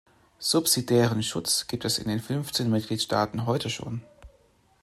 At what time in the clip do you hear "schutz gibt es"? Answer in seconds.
1.21-1.99